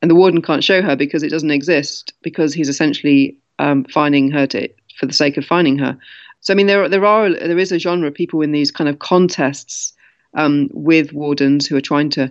and 0.04 0.10
the 0.10 0.14
warden 0.14 0.42
can't 0.42 0.62
show 0.62 0.82
her 0.82 0.94
because 0.94 1.22
it 1.22 1.30
doesn't 1.30 1.50
exist 1.50 2.12
because 2.20 2.52
he's 2.52 2.68
essentially 2.68 3.38
um, 3.58 3.84
finding 3.84 4.30
her 4.30 4.46
to, 4.46 4.68
for 4.98 5.06
the 5.06 5.14
sake 5.14 5.38
of 5.38 5.46
finding 5.46 5.78
her. 5.78 5.96
So 6.40 6.52
I 6.52 6.56
mean, 6.56 6.66
there 6.66 6.90
there 6.90 7.06
are 7.06 7.30
there 7.30 7.58
is 7.58 7.72
a 7.72 7.78
genre 7.78 8.08
of 8.08 8.12
people 8.12 8.42
in 8.42 8.52
these 8.52 8.70
kind 8.70 8.90
of 8.90 8.98
contests 8.98 9.94
um, 10.34 10.68
with 10.74 11.14
wardens 11.14 11.66
who 11.66 11.74
are 11.74 11.80
trying 11.80 12.10
to 12.10 12.30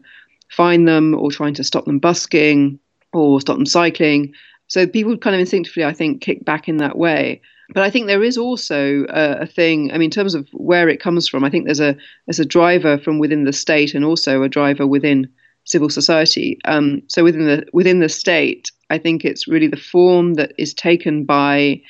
find 0.50 0.88
them 0.88 1.16
or 1.16 1.32
trying 1.32 1.56
to 1.56 1.64
stop 1.64 1.86
them 1.86 1.98
busking 1.98 2.78
or 3.12 3.42
stop 3.42 3.58
them 3.58 3.66
cycling. 3.66 4.36
So 4.68 4.86
people 4.86 5.18
kind 5.18 5.36
of 5.36 5.40
instinctively, 5.40 5.84
I 5.84 5.94
think, 5.94 6.22
kick 6.22 6.46
back 6.46 6.70
in 6.70 6.78
that 6.78 6.96
way. 6.96 7.42
But 7.74 7.82
I 7.82 7.90
think 7.90 8.06
there 8.06 8.24
is 8.24 8.38
also 8.38 9.08
a, 9.10 9.42
a, 9.42 9.46
thing. 9.48 9.90
I 9.92 9.94
mean, 9.94 10.10
in 10.10 10.12
terms 10.12 10.36
of 10.36 10.48
where 10.52 10.90
it 10.90 11.00
comes 11.00 11.28
from, 11.28 11.44
I 11.44 11.50
think 11.50 11.66
there's 11.66 11.80
a 11.80 11.98
there's 12.28 12.40
a 12.40 12.46
driver 12.46 13.00
from 13.00 13.18
within 13.18 13.46
the 13.46 13.54
state 13.54 13.96
and 13.96 14.06
also 14.06 14.44
a 14.44 14.48
driver 14.48 14.86
within 14.86 15.28
civil 15.74 15.90
society. 15.90 16.60
Um, 16.66 17.02
so 17.08 17.24
within 17.24 17.46
the 17.48 17.66
within 17.74 18.00
the 18.00 18.10
state, 18.10 18.72
I 18.90 18.98
think 19.00 19.26
it's 19.26 19.48
really 19.48 19.68
the 19.68 19.86
form 19.94 20.36
that 20.36 20.52
is 20.58 20.74
taken 20.74 21.26
by 21.26 21.82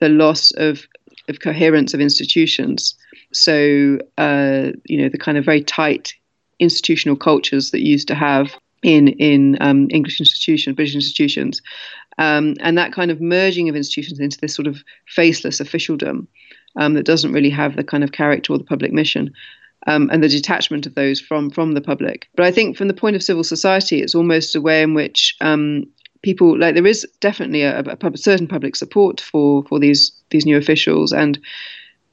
the 0.00 0.08
loss 0.08 0.50
of 0.52 0.86
of 1.28 1.40
coherence 1.40 1.92
of 1.94 2.00
institutions. 2.00 2.94
So 3.32 3.54
uh, 4.16 4.72
you 4.90 4.98
know 5.00 5.10
the 5.10 5.24
kind 5.26 5.36
of 5.38 5.44
very 5.44 5.62
tight 5.62 6.14
institutional 6.58 7.16
cultures 7.16 7.70
that 7.70 7.86
used 7.94 8.08
to 8.08 8.14
have 8.14 8.46
in 8.82 9.08
in 9.30 9.58
um, 9.60 9.88
English 9.90 10.20
institutions, 10.20 10.76
British 10.76 10.94
institutions, 10.94 11.60
um, 12.16 12.54
and 12.60 12.78
that 12.78 12.92
kind 12.92 13.10
of 13.10 13.20
merging 13.20 13.68
of 13.68 13.76
institutions 13.76 14.18
into 14.20 14.38
this 14.40 14.54
sort 14.54 14.68
of 14.68 14.82
faceless 15.06 15.60
officialdom 15.60 16.26
um, 16.76 16.94
that 16.94 17.04
doesn't 17.04 17.32
really 17.32 17.50
have 17.50 17.76
the 17.76 17.84
kind 17.84 18.04
of 18.04 18.12
character 18.12 18.52
or 18.52 18.58
the 18.58 18.72
public 18.72 18.92
mission 18.92 19.30
um, 19.88 20.10
and 20.12 20.22
the 20.22 20.28
detachment 20.28 20.86
of 20.86 20.94
those 20.94 21.18
from 21.20 21.50
from 21.50 21.72
the 21.72 21.80
public. 21.80 22.28
But 22.36 22.44
I 22.44 22.52
think 22.52 22.76
from 22.76 22.88
the 22.88 22.94
point 22.94 23.16
of 23.16 23.22
civil 23.22 23.42
society, 23.42 24.02
it's 24.02 24.14
almost 24.14 24.54
a 24.54 24.60
way 24.60 24.82
in 24.82 24.92
which 24.92 25.34
um, 25.40 25.86
people 26.22 26.58
like 26.58 26.74
there 26.74 26.86
is 26.86 27.06
definitely 27.20 27.62
a, 27.62 27.80
a, 27.80 28.16
certain 28.16 28.46
public 28.46 28.76
support 28.76 29.20
for 29.20 29.64
for 29.64 29.80
these 29.80 30.12
these 30.30 30.44
new 30.44 30.58
officials, 30.58 31.10
and 31.12 31.38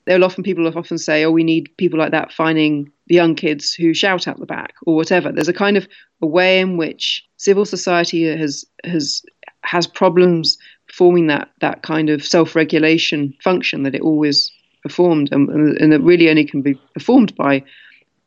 there 0.06 0.20
are 0.20 0.24
often 0.24 0.44
people 0.44 0.66
often 0.66 0.98
say, 0.98 1.26
"Oh, 1.26 1.32
we 1.32 1.44
need 1.44 1.70
people 1.78 2.00
like 2.00 2.12
that 2.12 2.32
finding 2.32 2.90
the 3.08 3.16
young 3.16 3.36
kids 3.36 3.74
who 3.74 3.94
shout 3.94 4.26
out 4.26 4.40
the 4.40 4.46
back 4.46 4.74
or 4.86 4.96
whatever." 4.96 5.32
There's 5.32 5.50
a 5.50 5.54
kind 5.54 5.76
of 5.76 5.86
a 6.22 6.28
way 6.28 6.62
in 6.62 6.78
which 6.78 7.26
civil 7.36 7.66
society 7.66 8.24
has 8.24 8.64
has 8.86 9.22
has 9.64 9.86
problems 9.86 10.58
forming 10.88 11.28
that 11.28 11.50
that 11.60 11.82
kind 11.82 12.10
of 12.10 12.24
self-regulation 12.24 13.34
function 13.44 13.84
that 13.84 13.96
it 13.96 14.02
always 14.02 14.50
performed, 14.86 15.30
and, 15.32 15.50
and 15.50 16.06
really 16.06 16.30
only 16.30 16.46
can 16.46 16.62
be 16.62 16.76
performed 16.94 17.36
by 17.36 17.64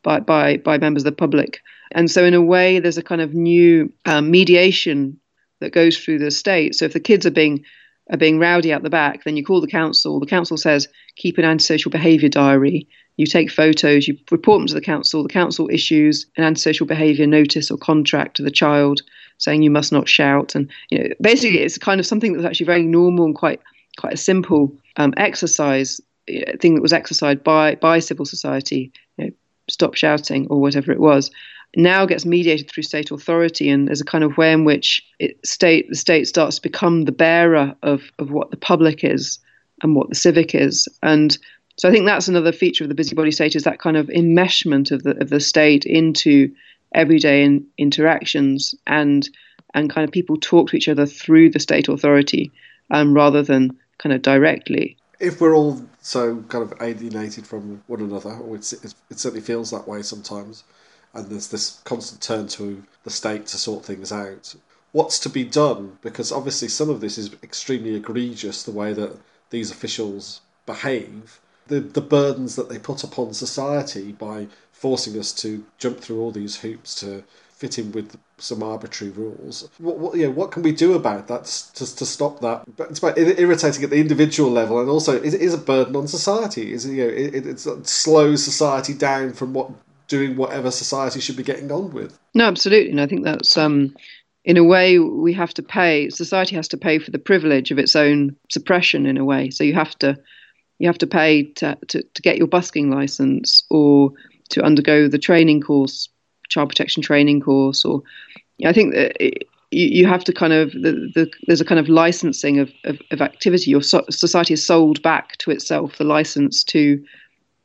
by 0.03 0.19
by 0.19 0.57
by 0.57 0.77
members 0.77 1.03
of 1.03 1.05
the 1.05 1.23
public. 1.23 1.61
And 1.93 2.11
so, 2.11 2.25
in 2.25 2.33
a 2.33 2.41
way, 2.41 2.79
there's 2.79 2.97
a 2.97 3.09
kind 3.11 3.21
of 3.21 3.33
new 3.33 3.91
um, 4.05 4.29
mediation 4.29 5.17
that 5.61 5.71
goes 5.71 5.97
through 5.97 6.19
the 6.19 6.31
state. 6.31 6.75
So, 6.75 6.83
if 6.83 6.91
the 6.91 6.99
kids 6.99 7.25
are 7.25 7.31
being 7.31 7.63
are 8.11 8.17
being 8.17 8.39
rowdy 8.39 8.73
out 8.73 8.83
the 8.83 8.89
back, 8.89 9.23
then 9.23 9.37
you 9.37 9.45
call 9.45 9.61
the 9.61 9.67
council. 9.67 10.19
The 10.19 10.25
council 10.25 10.57
says, 10.57 10.87
keep 11.15 11.37
an 11.37 11.45
antisocial 11.45 11.91
behaviour 11.91 12.27
diary. 12.27 12.87
You 13.17 13.25
take 13.25 13.51
photos, 13.51 14.07
you 14.07 14.17
report 14.31 14.59
them 14.59 14.67
to 14.67 14.73
the 14.73 14.81
council. 14.81 15.23
The 15.23 15.29
council 15.29 15.69
issues 15.71 16.25
an 16.35 16.43
antisocial 16.43 16.87
behaviour 16.87 17.27
notice 17.27 17.71
or 17.71 17.77
contract 17.77 18.35
to 18.37 18.43
the 18.43 18.51
child 18.51 19.01
saying 19.37 19.61
you 19.61 19.71
must 19.71 19.91
not 19.91 20.09
shout. 20.09 20.55
And 20.55 20.69
you 20.89 20.99
know, 20.99 21.09
basically, 21.21 21.59
it's 21.59 21.77
kind 21.77 21.99
of 21.99 22.05
something 22.05 22.33
that's 22.33 22.45
actually 22.45 22.65
very 22.65 22.83
normal 22.83 23.25
and 23.25 23.35
quite 23.35 23.61
quite 23.97 24.13
a 24.13 24.17
simple 24.17 24.73
um, 24.97 25.13
exercise 25.17 26.01
thing 26.59 26.75
that 26.75 26.81
was 26.81 26.93
exercised 26.93 27.43
by 27.43 27.75
by 27.75 27.99
civil 27.99 28.25
society. 28.25 28.91
You 29.17 29.25
know, 29.25 29.31
stop 29.69 29.95
shouting 29.95 30.47
or 30.49 30.59
whatever 30.59 30.91
it 30.91 30.99
was 30.99 31.31
now 31.75 32.05
gets 32.05 32.25
mediated 32.25 32.69
through 32.69 32.83
state 32.83 33.11
authority, 33.11 33.69
and 33.69 33.87
there's 33.87 34.01
a 34.01 34.05
kind 34.05 34.23
of 34.23 34.37
way 34.37 34.51
in 34.51 34.65
which 34.65 35.01
it, 35.19 35.37
state 35.45 35.87
the 35.89 35.95
state 35.95 36.27
starts 36.27 36.55
to 36.55 36.61
become 36.61 37.03
the 37.05 37.11
bearer 37.11 37.75
of 37.83 38.11
of 38.19 38.31
what 38.31 38.51
the 38.51 38.57
public 38.57 39.03
is 39.03 39.39
and 39.83 39.95
what 39.95 40.09
the 40.09 40.15
civic 40.15 40.55
is, 40.55 40.87
and 41.03 41.37
so 41.77 41.87
I 41.87 41.91
think 41.91 42.05
that's 42.05 42.27
another 42.27 42.51
feature 42.51 42.83
of 42.83 42.89
the 42.89 42.95
busybody 42.95 43.31
state 43.31 43.55
is 43.55 43.63
that 43.63 43.79
kind 43.79 43.97
of 43.97 44.07
enmeshment 44.07 44.91
of 44.91 45.03
the 45.03 45.19
of 45.21 45.29
the 45.29 45.39
state 45.39 45.85
into 45.85 46.51
everyday 46.95 47.43
in, 47.43 47.65
interactions 47.77 48.73
and 48.87 49.29
and 49.75 49.89
kind 49.91 50.07
of 50.07 50.11
people 50.11 50.37
talk 50.37 50.69
to 50.69 50.77
each 50.77 50.89
other 50.89 51.05
through 51.05 51.51
the 51.51 51.59
state 51.59 51.87
authority 51.87 52.51
um, 52.89 53.13
rather 53.13 53.43
than 53.43 53.77
kind 53.99 54.13
of 54.13 54.23
directly. 54.23 54.97
If 55.19 55.41
we're 55.41 55.55
all 55.55 55.81
so 56.01 56.43
kind 56.43 56.63
of 56.63 56.81
alienated 56.81 57.45
from 57.45 57.83
one 57.87 57.99
another, 57.99 58.31
or 58.31 58.55
it 58.55 58.63
certainly 58.63 59.41
feels 59.41 59.71
that 59.71 59.87
way 59.87 60.01
sometimes, 60.01 60.63
and 61.13 61.27
there's 61.27 61.49
this 61.49 61.81
constant 61.83 62.21
turn 62.21 62.47
to 62.49 62.83
the 63.03 63.09
state 63.09 63.45
to 63.47 63.57
sort 63.57 63.83
things 63.83 64.11
out. 64.11 64.55
What's 64.91 65.19
to 65.19 65.29
be 65.29 65.43
done? 65.43 65.97
Because 66.01 66.31
obviously 66.31 66.67
some 66.67 66.89
of 66.89 67.01
this 67.01 67.17
is 67.17 67.35
extremely 67.43 67.95
egregious, 67.95 68.63
the 68.63 68.71
way 68.71 68.93
that 68.93 69.17
these 69.49 69.71
officials 69.71 70.41
behave, 70.65 71.39
the, 71.67 71.79
the 71.79 72.01
burdens 72.01 72.55
that 72.55 72.69
they 72.69 72.79
put 72.79 73.03
upon 73.03 73.33
society 73.33 74.11
by 74.11 74.47
forcing 74.71 75.19
us 75.19 75.33
to 75.33 75.65
jump 75.77 75.99
through 75.99 76.21
all 76.21 76.31
these 76.31 76.57
hoops 76.57 76.95
to 76.95 77.23
fit 77.59 77.77
in 77.77 77.91
with 77.91 78.17
some 78.37 78.63
arbitrary 78.63 79.11
rules. 79.11 79.67
What, 79.79 79.97
what, 79.97 80.15
you 80.15 80.25
know, 80.25 80.31
what 80.31 80.51
can 80.51 80.63
we 80.63 80.71
do 80.71 80.93
about 80.93 81.27
that 81.27 81.43
to, 81.75 81.95
to 81.97 82.05
stop 82.05 82.39
that? 82.39 82.63
But 82.77 82.89
it's 82.89 82.99
about 82.99 83.17
irritating 83.17 83.83
at 83.83 83.89
the 83.89 83.99
individual 83.99 84.49
level, 84.49 84.79
and 84.79 84.89
also 84.89 85.21
it 85.21 85.33
is 85.33 85.53
a 85.53 85.57
burden 85.57 85.97
on 85.97 86.07
society. 86.07 86.71
Is 86.71 86.87
you 86.87 87.05
know, 87.05 87.09
it, 87.09 87.45
it 87.45 87.59
slows 87.59 88.43
society 88.43 88.93
down 88.93 89.33
from 89.33 89.53
what 89.53 89.71
doing 90.07 90.37
whatever 90.37 90.71
society 90.71 91.19
should 91.19 91.35
be 91.35 91.43
getting 91.43 91.69
on 91.69 91.91
with. 91.91 92.17
No, 92.33 92.45
absolutely, 92.45 92.91
and 92.91 93.01
I 93.01 93.07
think 93.07 93.25
that's 93.25 93.57
um, 93.57 93.93
in 94.45 94.55
a 94.55 94.63
way 94.63 94.97
we 94.97 95.33
have 95.33 95.53
to 95.55 95.61
pay. 95.61 96.09
Society 96.09 96.55
has 96.55 96.69
to 96.69 96.77
pay 96.77 96.97
for 96.97 97.11
the 97.11 97.19
privilege 97.19 97.71
of 97.71 97.77
its 97.77 97.93
own 97.93 98.37
suppression. 98.49 99.05
In 99.05 99.17
a 99.17 99.25
way, 99.25 99.49
so 99.49 99.65
you 99.65 99.73
have 99.73 99.99
to 99.99 100.17
you 100.77 100.87
have 100.87 100.97
to 100.99 101.07
pay 101.07 101.43
to 101.43 101.77
to, 101.89 102.03
to 102.03 102.21
get 102.21 102.37
your 102.37 102.47
busking 102.47 102.89
license 102.89 103.65
or 103.69 104.13
to 104.51 104.63
undergo 104.63 105.09
the 105.09 105.19
training 105.19 105.59
course, 105.61 106.07
child 106.49 106.69
protection 106.69 107.01
training 107.01 107.41
course, 107.41 107.85
or 107.85 108.01
I 108.65 108.73
think 108.73 108.93
that. 108.93 109.15
It, 109.23 109.47
you, 109.71 109.87
you 109.87 110.07
have 110.07 110.23
to 110.23 110.33
kind 110.33 110.53
of 110.53 110.71
the, 110.71 111.11
the, 111.13 111.31
there's 111.45 111.61
a 111.61 111.65
kind 111.65 111.79
of 111.79 111.89
licensing 111.89 112.59
of, 112.59 112.71
of, 112.85 112.99
of 113.11 113.21
activity. 113.21 113.71
Your 113.71 113.81
so, 113.81 114.03
society 114.09 114.53
has 114.53 114.65
sold 114.65 115.01
back 115.01 115.37
to 115.37 115.51
itself 115.51 115.97
the 115.97 116.03
license 116.03 116.63
to 116.65 117.03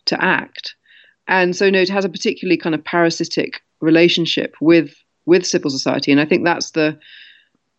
to 0.07 0.23
act, 0.23 0.75
and 1.29 1.57
so 1.57 1.71
no, 1.71 1.81
it 1.81 1.89
has 1.89 2.05
a 2.05 2.11
particularly 2.11 2.59
kind 2.59 2.75
of 2.75 2.85
parasitic 2.85 3.63
relationship 3.81 4.55
with 4.61 4.95
with 5.27 5.47
civil 5.47 5.71
society, 5.71 6.13
and 6.13 6.21
I 6.21 6.27
think 6.27 6.45
that's 6.45 6.73
the 6.73 6.99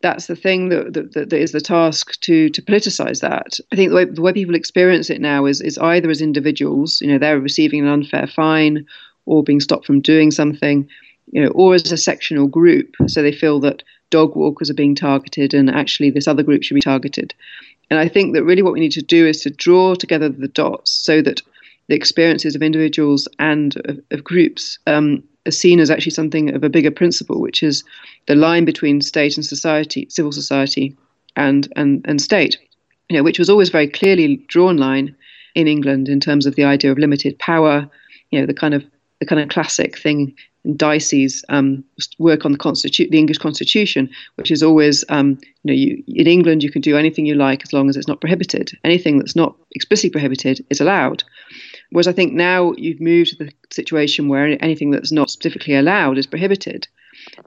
that's 0.02 0.28
the 0.28 0.36
thing 0.36 0.70
that, 0.70 0.94
that, 0.94 1.14
that 1.14 1.34
is 1.34 1.52
the 1.52 1.62
task 1.62 2.20
to 2.22 2.50
to 2.50 2.62
politicize 2.62 3.22
that. 3.22 3.60
I 3.72 3.76
think 3.76 3.90
the 3.90 3.96
way, 3.96 4.06
the 4.06 4.22
way 4.22 4.34
people 4.34 4.56
experience 4.56 5.10
it 5.10 5.22
now 5.22 5.46
is 5.46 5.62
is 5.62 5.78
either 5.78 6.10
as 6.10 6.22
individuals, 6.22 7.00
you 7.02 7.08
know, 7.08 7.20
they're 7.20 7.40
receiving 7.40 7.82
an 7.82 7.88
unfair 7.88 8.28
fine 8.28 8.86
or 9.26 9.44
being 9.44 9.60
stopped 9.60 9.86
from 9.86 10.02
doing 10.02 10.32
something, 10.32 10.88
you 11.32 11.44
know, 11.44 11.50
or 11.50 11.74
as 11.74 11.92
a 11.92 11.98
sectional 11.98 12.48
group, 12.48 12.94
so 13.08 13.22
they 13.22 13.32
feel 13.32 13.60
that 13.60 13.84
dog 14.10 14.36
walkers 14.36 14.70
are 14.70 14.76
being 14.76 14.96
targeted 14.96 15.54
and 15.54 15.70
actually 15.70 16.10
this 16.10 16.28
other 16.28 16.44
group 16.44 16.64
should 16.64 16.76
be 16.76 16.82
targeted. 16.82 17.34
And 17.90 18.00
I 18.00 18.08
think 18.08 18.34
that 18.34 18.44
really 18.44 18.62
what 18.62 18.74
we 18.74 18.80
need 18.80 18.92
to 18.94 19.02
do 19.02 19.28
is 19.28 19.42
to 19.42 19.50
draw 19.50 19.96
together 19.96 20.30
the 20.30 20.48
dots 20.48 20.92
so 20.92 21.22
that 21.22 21.42
the 21.88 21.96
experiences 21.96 22.56
of 22.56 22.64
individuals 22.64 23.28
and 23.40 23.76
of, 23.86 24.00
of 24.12 24.24
groups 24.24 24.80
um, 24.88 25.24
are 25.46 25.52
seen 25.52 25.80
as 25.80 25.92
actually 25.92 26.12
something 26.12 26.54
of 26.56 26.64
a 26.64 26.70
bigger 26.70 26.92
principle, 26.92 27.40
which 27.40 27.62
is 27.62 27.84
the 28.26 28.36
line 28.36 28.66
between 28.66 29.02
state 29.02 29.38
and 29.38 29.46
society, 29.46 30.08
civil 30.10 30.32
society, 30.32 30.96
and 31.36 31.72
and 31.76 32.04
and 32.06 32.22
state. 32.22 32.58
You 33.10 33.18
know, 33.18 33.24
which 33.24 33.38
was 33.38 33.50
always 33.50 33.70
very 33.70 33.88
clearly 33.88 34.38
drawn 34.48 34.78
line 34.78 35.16
in 35.54 35.68
England 35.68 36.10
in 36.10 36.20
terms 36.20 36.48
of 36.48 36.56
the 36.56 36.64
idea 36.64 36.92
of 36.92 36.98
limited 36.98 37.38
power. 37.38 37.88
You 38.32 38.40
know, 38.40 38.48
the 38.48 38.54
kind 38.54 38.74
of 38.74 38.84
the 39.26 39.30
kind 39.30 39.42
of 39.42 39.50
classic 39.50 39.98
thing 39.98 40.36
in 40.64 40.78
Dicey's 40.78 41.44
um, 41.50 41.84
work 42.20 42.46
on 42.46 42.52
the 42.52 43.08
the 43.12 43.18
English 43.18 43.38
Constitution, 43.38 44.10
which 44.36 44.52
is 44.52 44.64
always, 44.64 45.04
um, 45.10 45.38
you 45.64 45.66
know, 45.66 45.74
you, 45.74 46.04
in 46.08 46.28
England 46.28 46.64
you 46.64 46.72
can 46.72 46.82
do 46.82 46.98
anything 46.98 47.26
you 47.26 47.36
like 47.36 47.64
as 47.64 47.74
long 47.74 47.90
as 47.90 47.98
it's 47.98 48.08
not 48.08 48.22
prohibited. 48.22 48.72
Anything 48.84 49.18
that's 49.18 49.36
not 49.36 49.56
explicitly 49.72 50.10
prohibited 50.10 50.66
is 50.70 50.82
allowed. 50.82 51.24
Whereas 51.92 52.08
I 52.08 52.14
think 52.14 52.34
now 52.34 52.74
you've 52.78 53.02
moved 53.02 53.38
to 53.38 53.46
the 53.46 53.52
situation 53.72 54.28
where 54.28 54.62
anything 54.64 54.92
that's 54.92 55.12
not 55.12 55.30
specifically 55.30 55.76
allowed 55.76 56.18
is 56.18 56.28
prohibited. 56.28 56.88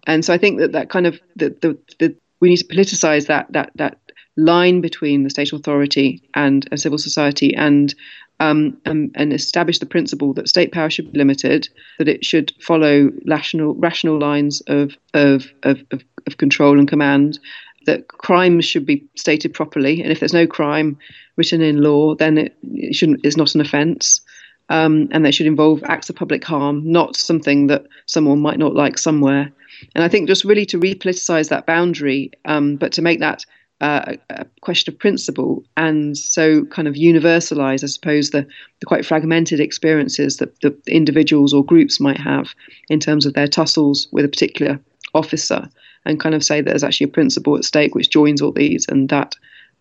And 0.07 0.25
so 0.25 0.33
I 0.33 0.39
think 0.39 0.59
that 0.61 0.73
that 0.73 0.91
kind 0.91 1.07
of 1.07 1.21
the, 1.37 1.51
the, 1.61 1.79
the 1.99 2.17
we 2.41 2.51
need 2.51 2.59
to 2.59 2.65
politicize 2.67 3.27
that 3.27 3.53
that 3.53 3.73
that 3.77 3.99
line 4.37 4.81
between 4.81 5.25
the 5.25 5.31
state 5.31 5.53
authority 5.53 6.23
and 6.35 6.69
a 6.71 6.79
civil 6.79 6.99
society 6.99 7.55
and 7.57 7.95
um, 8.41 8.77
and, 8.85 9.11
and, 9.15 9.33
establish 9.33 9.79
the 9.79 9.87
principle 9.87 10.33
that 10.35 10.49
state 10.49 10.73
power 10.73 10.91
should 10.91 11.13
be 11.13 11.19
limited, 11.19 11.69
that 11.99 12.09
it 12.09 12.25
should 12.25 12.53
follow 12.61 13.11
rational 13.27 13.75
rational 13.75 14.19
lines 14.19 14.61
of 14.69 14.97
of, 15.15 15.47
of, 15.65 15.83
of, 15.93 16.37
control 16.37 16.79
and 16.79 16.89
command, 16.89 17.39
that 17.87 18.09
crimes 18.09 18.65
should 18.65 18.87
be 18.87 19.05
stated 19.17 19.55
properly, 19.55 20.01
and 20.03 20.13
if 20.13 20.21
there's 20.21 20.33
no 20.33 20.47
crime 20.47 20.97
written 21.37 21.61
in 21.61 21.83
law, 21.83 22.15
then 22.15 22.39
it, 22.39 22.57
it 22.75 22.95
shouldn't 22.95 23.25
is 23.25 23.37
not 23.37 23.55
an 23.55 23.61
offence 23.61 24.21
um, 24.69 25.09
and 25.11 25.25
they 25.25 25.31
should 25.31 25.47
involve 25.47 25.83
acts 25.85 26.11
of 26.11 26.17
public 26.17 26.45
harm, 26.45 26.83
not 26.91 27.17
something 27.17 27.69
that 27.69 27.87
someone 28.07 28.41
might 28.41 28.59
not 28.59 28.75
like 28.75 28.99
somewhere. 28.99 29.51
And 29.95 30.05
I 30.05 30.09
think 30.09 30.29
just 30.29 30.45
really 30.45 30.67
to 30.67 30.79
repoliticize 30.79 31.49
that 31.49 31.67
boundary, 31.67 32.33
um, 32.45 32.77
but 32.77 32.93
to 32.93 33.03
make 33.03 33.21
that 33.21 33.45
uh, 33.81 34.15
a 34.31 34.45
question 34.61 34.93
of 34.93 34.99
principle 34.99 35.63
and 35.77 36.19
so 36.19 36.65
kind 36.67 36.89
of 36.89 36.95
universalize, 36.95 37.85
I 37.85 37.87
suppose, 37.87 38.31
the, 38.31 38.47
the 38.81 38.87
quite 38.87 39.07
fragmented 39.07 39.61
experiences 39.61 40.39
that 40.39 40.61
the 40.61 40.77
individuals 40.89 41.55
or 41.55 41.65
groups 41.65 42.01
might 42.01 42.19
have 42.19 42.55
in 42.89 42.99
terms 42.99 43.25
of 43.25 43.35
their 43.35 43.47
tussles 43.47 44.09
with 44.11 44.25
a 44.25 44.29
particular 44.29 44.81
officer, 45.15 45.69
and 46.05 46.21
kind 46.21 46.35
of 46.35 46.45
say 46.45 46.61
that 46.61 46.71
there's 46.71 46.85
actually 46.85 47.05
a 47.07 47.09
principle 47.09 47.57
at 47.57 47.65
stake 47.65 47.95
which 47.95 48.11
joins 48.11 48.43
all 48.43 48.53
these, 48.53 48.87
and 48.89 49.09
that 49.11 49.35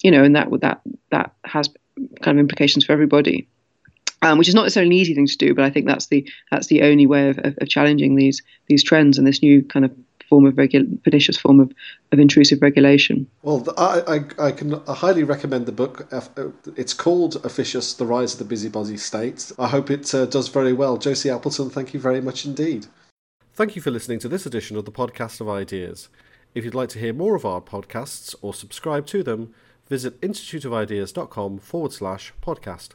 you 0.03 0.11
know, 0.11 0.23
and 0.23 0.35
that 0.35 0.47
that 0.61 0.81
that 1.09 1.33
has 1.45 1.69
kind 2.21 2.37
of 2.37 2.39
implications 2.39 2.85
for 2.85 2.93
everybody. 2.93 3.47
Um, 4.23 4.39
which 4.39 4.47
is 4.47 4.55
not 4.55 4.63
necessarily 4.63 4.87
an 4.87 4.99
easy 4.99 5.13
thing 5.13 5.27
to 5.27 5.37
do, 5.37 5.53
but 5.53 5.63
I 5.63 5.69
think 5.69 5.85
that's 5.85 6.07
the 6.07 6.27
that's 6.49 6.67
the 6.67 6.81
only 6.81 7.05
way 7.05 7.29
of, 7.29 7.37
of, 7.39 7.55
of 7.59 7.69
challenging 7.69 8.15
these 8.15 8.41
these 8.67 8.83
trends 8.83 9.17
and 9.17 9.27
this 9.27 9.43
new 9.43 9.63
kind 9.63 9.85
of 9.85 9.91
form 10.27 10.45
of 10.45 10.55
regu- 10.55 11.01
pernicious 11.03 11.37
form 11.37 11.59
of, 11.59 11.71
of 12.11 12.19
intrusive 12.19 12.61
regulation. 12.61 13.27
Well, 13.41 13.65
I, 13.77 14.01
I, 14.39 14.47
I 14.47 14.51
can 14.51 14.71
highly 14.87 15.23
recommend 15.23 15.65
the 15.65 15.71
book. 15.71 16.07
Uh, 16.11 16.21
it's 16.75 16.93
called 16.93 17.43
Officious, 17.45 17.93
The 17.93 18.05
Rise 18.05 18.33
of 18.33 18.39
the 18.39 18.45
Busybody 18.45 18.97
State. 18.97 19.51
I 19.57 19.67
hope 19.67 19.91
it 19.91 20.13
uh, 20.13 20.25
does 20.25 20.47
very 20.47 20.73
well. 20.73 20.97
Josie 20.97 21.29
Appleton, 21.29 21.69
thank 21.69 21.93
you 21.93 21.99
very 21.99 22.21
much 22.21 22.45
indeed. 22.45 22.87
Thank 23.53 23.75
you 23.75 23.81
for 23.81 23.91
listening 23.91 24.19
to 24.19 24.29
this 24.29 24.45
edition 24.45 24.77
of 24.77 24.85
the 24.85 24.91
Podcast 24.91 25.41
of 25.41 25.49
Ideas. 25.49 26.09
If 26.53 26.63
you'd 26.63 26.75
like 26.75 26.89
to 26.89 26.99
hear 26.99 27.13
more 27.13 27.35
of 27.35 27.45
our 27.45 27.61
podcasts 27.61 28.35
or 28.41 28.53
subscribe 28.53 29.05
to 29.07 29.23
them, 29.23 29.53
visit 29.87 30.19
instituteofideas.com 30.21 31.59
forward 31.59 31.93
slash 31.93 32.33
podcast. 32.41 32.89